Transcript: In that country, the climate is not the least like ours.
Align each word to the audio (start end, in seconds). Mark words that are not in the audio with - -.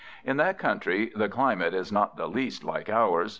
In 0.25 0.37
that 0.37 0.57
country, 0.57 1.11
the 1.15 1.29
climate 1.29 1.75
is 1.75 1.91
not 1.91 2.17
the 2.17 2.27
least 2.27 2.63
like 2.63 2.89
ours. 2.89 3.29